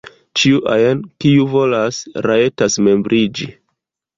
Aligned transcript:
Ĉiu 0.39 0.61
ajn 0.75 1.03
kiu 1.25 1.45
volas, 1.51 1.99
rajtas 2.29 2.79
membriĝi. 2.89 3.51